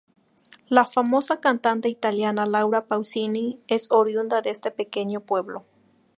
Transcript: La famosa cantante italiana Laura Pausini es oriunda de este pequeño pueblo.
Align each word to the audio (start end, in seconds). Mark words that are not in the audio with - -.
La 0.67 0.87
famosa 0.87 1.39
cantante 1.41 1.87
italiana 1.87 2.47
Laura 2.47 2.87
Pausini 2.87 3.59
es 3.67 3.85
oriunda 3.91 4.41
de 4.41 4.49
este 4.49 4.71
pequeño 4.71 5.19
pueblo. 5.21 5.63